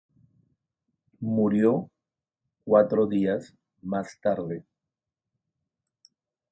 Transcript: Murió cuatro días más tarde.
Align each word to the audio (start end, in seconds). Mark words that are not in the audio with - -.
Murió 1.19 1.91
cuatro 2.65 3.05
días 3.05 3.53
más 3.83 4.17
tarde. 4.19 4.65